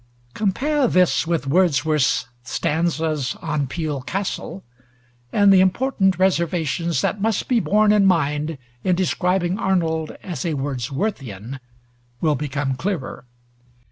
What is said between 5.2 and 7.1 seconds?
and the important reservations